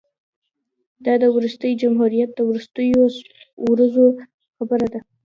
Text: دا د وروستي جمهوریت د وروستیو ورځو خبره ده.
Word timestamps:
دا 1.05 1.13
د 1.23 1.25
وروستي 1.35 1.71
جمهوریت 1.81 2.29
د 2.35 2.39
وروستیو 2.49 3.01
ورځو 3.67 4.05
خبره 4.57 4.87
ده. 4.93 4.99